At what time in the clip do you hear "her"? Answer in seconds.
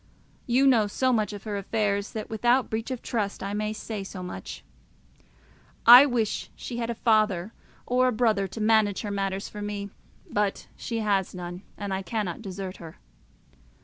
1.43-1.57, 9.01-9.11, 9.61-9.89, 12.77-12.97